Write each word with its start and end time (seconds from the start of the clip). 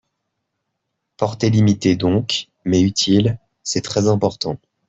Portée 1.15 1.51
limitée 1.51 1.95
donc, 1.95 2.47
mais 2.65 2.81
utile, 2.81 3.37
C’est 3.61 3.81
très 3.81 4.07
important 4.07 4.57